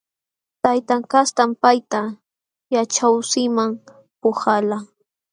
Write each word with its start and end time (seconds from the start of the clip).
Taytan 0.63 1.01
kastam 1.11 1.49
payta 1.61 1.99
yaćhaywasiman 2.73 3.71
puhalqa. 4.19 4.77